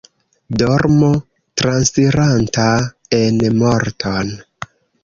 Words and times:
Dormo, 0.61 1.09
transiranta 1.63 2.67
en 3.23 3.41
morton. 3.63 4.35